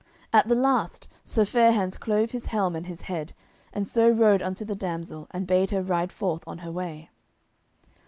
At 0.33 0.47
the 0.47 0.55
last 0.55 1.07
Sir 1.23 1.45
Fair 1.45 1.73
hands 1.73 1.95
clove 1.95 2.31
his 2.31 2.47
helm 2.47 2.75
and 2.75 2.87
his 2.87 3.03
head, 3.03 3.33
and 3.71 3.85
so 3.87 4.09
rode 4.09 4.41
unto 4.41 4.65
the 4.65 4.73
damsel 4.73 5.27
and 5.29 5.45
bade 5.45 5.69
her 5.69 5.83
ride 5.83 6.11
forth 6.11 6.43
on 6.47 6.57
her 6.65 6.71
way. 6.71 7.11